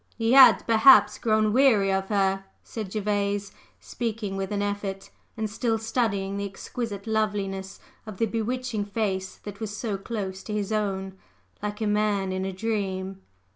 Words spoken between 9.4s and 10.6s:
was so close to